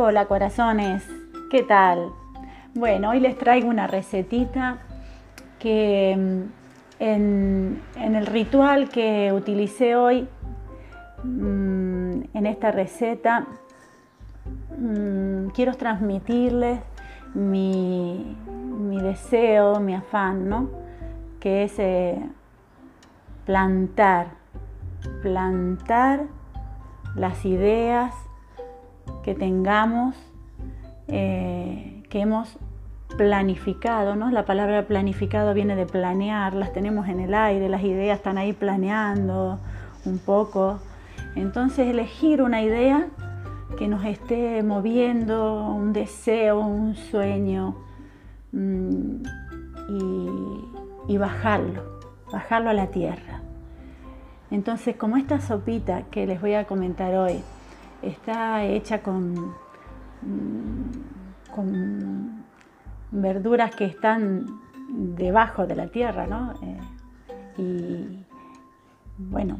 [0.00, 1.04] Hola corazones,
[1.50, 2.12] ¿qué tal?
[2.72, 4.78] Bueno, hoy les traigo una recetita
[5.58, 10.28] que mm, en, el ritual que utilicé hoy,
[11.24, 13.48] mm, en esta receta,
[14.78, 16.78] mm, quiero transmitirles
[17.34, 18.36] mi,
[19.02, 20.70] deseo, mi afán, ¿no?
[21.40, 22.24] Que es eh,
[23.44, 24.28] plantar,
[25.22, 26.26] plantar
[27.16, 28.27] las ideas
[29.22, 30.14] que tengamos,
[31.08, 32.58] eh, que hemos
[33.16, 34.30] planificado, ¿no?
[34.30, 38.52] La palabra planificado viene de planear, las tenemos en el aire, las ideas están ahí
[38.52, 39.58] planeando
[40.04, 40.80] un poco.
[41.34, 43.08] Entonces elegir una idea
[43.78, 47.76] que nos esté moviendo, un deseo, un sueño,
[48.52, 49.22] mm,
[51.08, 52.00] y bajarlo,
[52.30, 53.40] bajarlo a la tierra.
[54.50, 57.42] Entonces, como esta sopita que les voy a comentar hoy
[58.02, 59.34] está hecha con,
[60.22, 62.44] mm, con
[63.10, 64.46] verduras que están
[64.90, 66.54] debajo de la tierra, ¿no?
[66.62, 66.80] Eh,
[67.58, 68.24] y
[69.18, 69.58] bueno,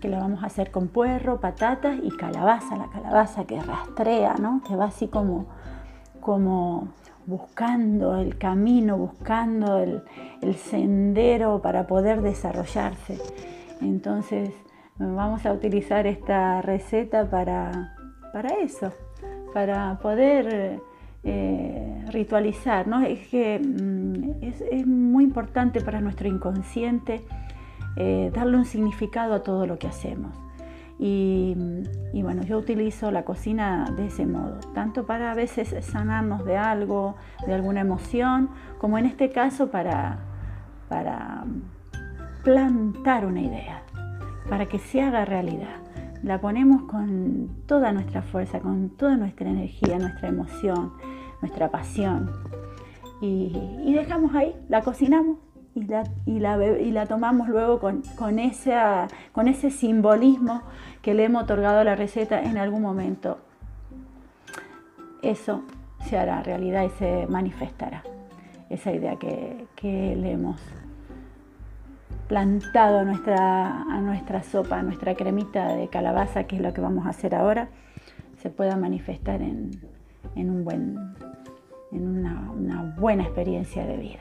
[0.00, 4.62] que la vamos a hacer con puerro, patatas y calabaza, la calabaza que rastrea, ¿no?
[4.66, 5.46] Que va así como,
[6.20, 6.88] como
[7.26, 13.18] buscando el camino, buscando el sendero para poder desarrollarse.
[13.80, 14.52] Entonces
[15.00, 17.94] vamos a utilizar esta receta para,
[18.62, 18.92] eso,
[19.54, 20.80] para poder
[21.24, 22.86] eh, ritualizar.
[22.86, 23.00] ¿no?
[23.02, 27.24] Es que mm, es, muy importante para nuestro inconsciente
[27.96, 30.32] eh, darle un significado a todo lo que hacemos.
[30.98, 31.56] Y,
[32.12, 36.58] y, bueno, yo utilizo la cocina de ese modo, tanto para a veces sanarnos de
[36.58, 40.18] algo, de alguna emoción, como en este caso para,
[40.90, 41.46] para
[42.44, 43.82] plantar una idea,
[44.48, 45.76] para que se haga realidad.
[46.22, 50.92] La ponemos con toda nuestra fuerza, con toda nuestra energía, nuestra emoción,
[51.40, 52.30] nuestra pasión.
[53.22, 55.38] Y, dejamos ahí, la cocinamos
[55.74, 58.36] y la, y la, tomamos luego con, con,
[59.32, 60.62] con ese simbolismo
[61.00, 63.38] que le hemos otorgado a la receta en algún momento.
[65.22, 65.62] Eso
[66.04, 68.02] se hará realidad y se manifestará,
[68.70, 70.60] esa idea que, que le hemos
[72.30, 76.80] plantado a nuestra, a nuestra sopa, a nuestra cremita de calabaza, que es lo que
[76.80, 77.70] vamos a hacer ahora,
[78.36, 79.80] se pueda manifestar en,
[80.36, 80.96] un buen,
[81.90, 84.20] en una, buena experiencia de vida.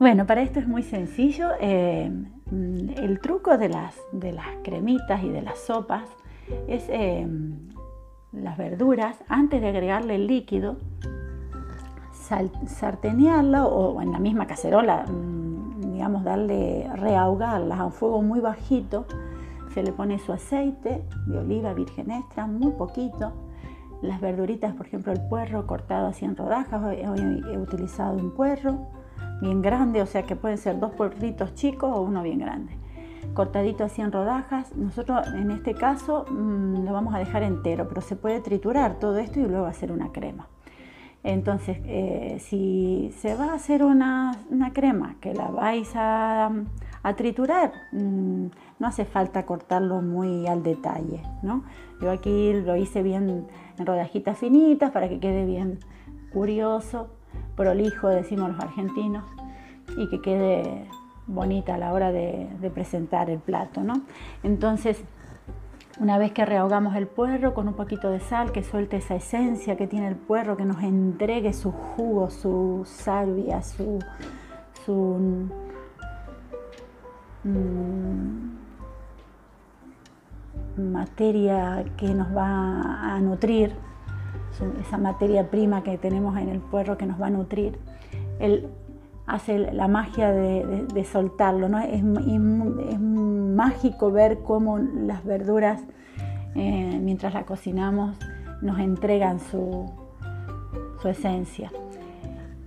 [0.00, 1.50] Bueno, para esto es muy sencillo.
[1.60, 2.10] Eh,
[2.50, 6.08] el truco de las, de las cremitas y de las sopas
[6.66, 7.28] es eh,
[8.32, 10.78] las verduras, antes de agregarle el líquido,
[12.66, 15.04] sartenearla o en la misma cacerola
[16.00, 19.04] digamos, darle, rehogarlas a un fuego muy bajito.
[19.74, 23.34] Se le pone su aceite de oliva virgen extra, muy poquito.
[24.00, 26.82] Las verduritas, por ejemplo, el puerro cortado así en rodajas.
[26.82, 28.78] Hoy, he utilizado un puerro
[29.42, 32.72] bien grande, o sea que pueden ser dos puerritos chicos o uno bien grande.
[33.34, 34.74] Cortadito así en rodajas.
[34.74, 39.18] Nosotros en este caso mm, lo vamos a dejar entero, pero se puede triturar todo
[39.18, 40.48] esto y luego hacer una crema.
[41.22, 44.32] Entonces, eh, si se va a hacer una,
[44.72, 46.50] crema que la vais a,
[47.16, 48.46] triturar, mm,
[48.78, 51.64] no hace falta cortarlo muy al detalle, ¿no?
[52.00, 53.46] Yo aquí lo hice bien
[53.78, 55.78] en rodajitas finitas para que quede bien
[56.32, 57.08] curioso,
[57.56, 59.24] prolijo, decimos los argentinos,
[59.98, 60.86] y que quede
[61.26, 64.02] bonita a la hora de, de presentar el plato, ¿no?
[64.42, 65.04] Entonces,
[66.00, 69.76] una vez que rehogamos el puerro con un poquito de sal, que suelte esa esencia
[69.76, 73.98] que tiene el puerro, que nos entregue su jugo, su salvia, su,
[77.44, 78.50] mm,
[80.78, 83.74] materia que nos va a nutrir,
[84.80, 87.78] esa materia prima que tenemos en el puerro que nos va a nutrir.
[88.38, 88.68] Él
[89.26, 91.78] hace la magia de, soltarlo, ¿no?
[93.60, 95.82] Mágico ver cómo las verduras,
[96.54, 98.16] eh, mientras las cocinamos,
[98.62, 99.92] nos entregan su,
[101.04, 101.70] esencia.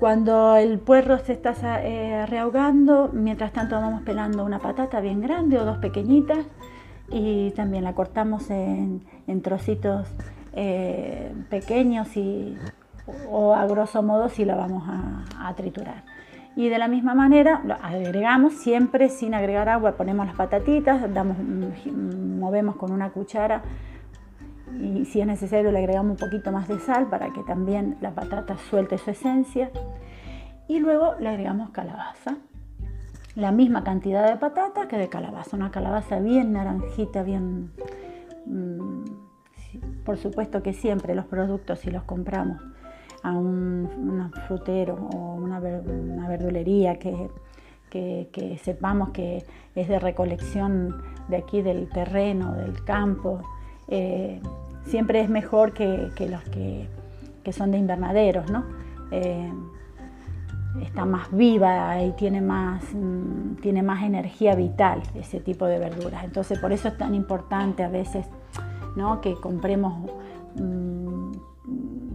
[0.00, 1.52] Cuando el puerro se está
[1.84, 6.44] eh, rehogando, mientras tanto vamos pelando una patata bien grande o dos pequeñitas
[7.08, 9.02] y también la cortamos en,
[9.42, 10.08] trocitos
[10.54, 12.56] eh, pequeños y,
[13.30, 16.09] o a grosso modo si la vamos a triturar
[16.60, 21.38] y de la misma manera lo agregamos siempre sin agregar agua, ponemos las patatitas, damos,
[21.38, 23.62] movemos con una cuchara
[24.78, 28.10] y si es necesario le agregamos un poquito más de sal para que también la
[28.10, 29.70] patata suelte su esencia
[30.68, 32.36] y luego le agregamos calabaza.
[33.36, 37.72] La misma cantidad de patata que de calabaza, una calabaza bien naranjita, bien
[38.44, 39.04] mm,
[40.04, 42.60] por supuesto que siempre los productos si los compramos
[43.22, 47.28] a un, frutero o una, verdulería que,
[48.62, 49.44] sepamos que
[49.74, 53.40] es de recolección de aquí del terreno, del campo,
[53.88, 54.40] eh,
[54.84, 56.88] siempre es mejor que, los que,
[57.52, 58.64] son de invernaderos, ¿no?
[59.10, 59.50] Eh,
[60.82, 66.24] está más viva y tiene más, mm, tiene más energía vital ese tipo de verduras.
[66.24, 68.26] Entonces por eso es tan importante a veces
[68.96, 69.20] ¿no?
[69.20, 70.10] que compremos
[70.56, 70.89] mm,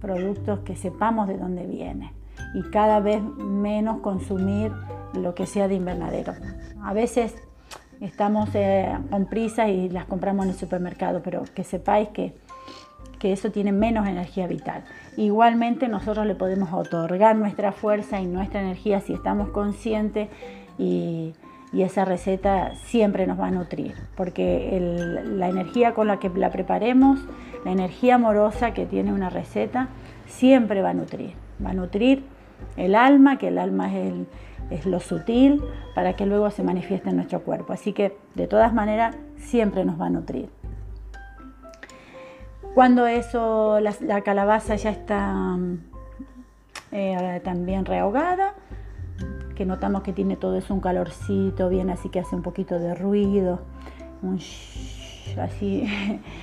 [0.00, 2.10] productos que sepamos de dónde vienen
[2.54, 4.72] y cada vez menos consumir
[5.14, 6.34] lo que sea de invernadero.
[6.82, 7.34] A veces
[8.00, 12.34] estamos eh, con prisa y las compramos en el supermercado, pero que sepáis que
[13.18, 14.84] que eso tiene menos energía vital.
[15.16, 20.28] Igualmente nosotros le podemos otorgar nuestra fuerza y nuestra energía si estamos conscientes
[20.78, 21.34] y,
[21.82, 24.78] esa receta siempre nos va a nutrir, porque
[25.24, 27.20] la energía con la que la preparemos,
[27.64, 29.88] la energía amorosa que tiene una receta,
[30.26, 31.34] siempre va a nutrir.
[31.64, 32.24] Va a nutrir
[32.76, 33.90] el alma, que el alma
[34.70, 35.62] es, lo sutil,
[35.94, 37.72] para que luego se manifieste en nuestro cuerpo.
[37.72, 40.48] Así que de todas maneras siempre nos va a nutrir.
[42.74, 45.56] Cuando eso, la, calabaza ya está
[46.92, 48.54] eh, también rehogada,
[49.56, 52.94] que notamos que tiene todo eso un calorcito bien, así que hace un poquito de
[52.94, 53.58] ruido,
[55.42, 55.88] así,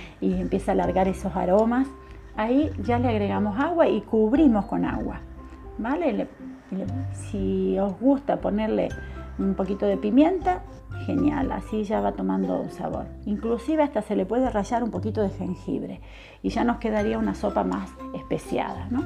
[0.20, 1.86] y empieza a alargar esos aromas.
[2.34, 5.20] Ahí ya le agregamos agua y cubrimos con agua,
[5.78, 6.26] ¿vale?
[7.12, 8.88] si os gusta ponerle
[9.38, 10.62] un poquito de pimienta,
[11.04, 13.06] genial, así ya va tomando un sabor.
[13.26, 16.00] Inclusive hasta se le puede rallar un poquito de jengibre
[16.42, 19.02] y ya nos quedaría una sopa más especiada, ¿no?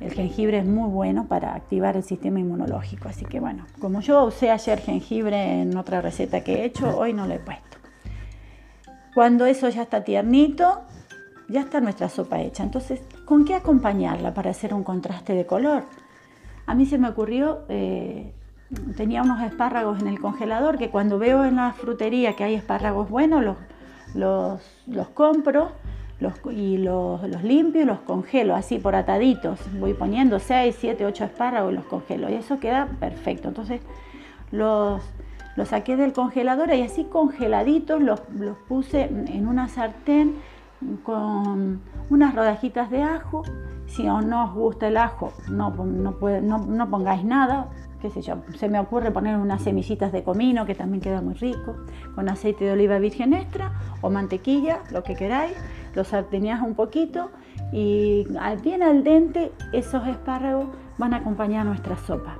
[0.00, 4.24] El jengibre es muy bueno para activar el sistema inmunológico, así que bueno, como yo
[4.24, 7.78] usé ayer jengibre en otra receta que he hecho, hoy no lo he puesto.
[9.14, 10.82] Cuando eso ya está tiernito,
[11.48, 12.62] ya está nuestra sopa hecha.
[12.62, 15.84] Entonces, ¿con qué acompañarla para hacer un contraste de color?
[16.66, 18.32] A mí se me ocurrió eh,
[18.96, 23.08] tenía unos espárragos en el congelador que cuando veo en la frutería que hay espárragos
[23.08, 23.56] buenos,
[24.14, 25.72] los, los, compro
[26.20, 29.60] los, y los, los, limpio y los congelo así por ataditos.
[29.78, 33.48] Voy poniendo 6, 7, 8 espárragos y los congelo y eso queda perfecto.
[33.48, 33.80] Entonces
[34.50, 35.02] los,
[35.56, 40.36] los saqué del congelador y así congeladitos los, los puse en una sartén
[41.02, 41.80] con
[42.10, 43.42] unas rodajitas de ajo.
[43.86, 47.68] Si no os gusta el ajo, no, no, no, no pongáis nada,
[48.02, 51.76] yo, se me ocurre poner unas semillitas de comino que también queda muy rico,
[52.14, 55.56] con aceite de oliva virgen extra o mantequilla, lo que queráis,
[55.94, 57.30] lo sarteneás un poquito
[57.72, 58.26] y
[58.62, 62.36] bien al dente esos espárragos van a acompañar nuestra sopa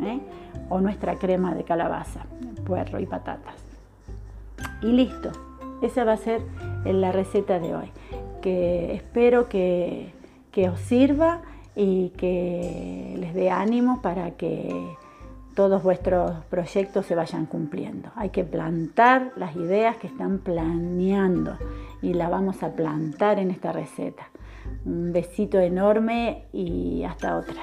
[0.00, 0.20] ¿eh?
[0.68, 2.26] o nuestra crema de calabaza,
[2.66, 3.54] puerro y patatas.
[4.82, 5.30] Y listo,
[5.82, 6.42] esa va a ser
[6.84, 7.92] la receta de hoy,
[8.42, 10.12] que espero que
[10.68, 11.42] os sirva
[11.82, 14.98] y que les dé ánimo para que
[15.54, 18.10] todos vuestros proyectos se vayan cumpliendo.
[18.16, 21.56] Hay que plantar las ideas que están planeando
[22.02, 24.28] y las vamos a plantar en esta receta.
[24.84, 27.62] Un besito enorme y hasta otra.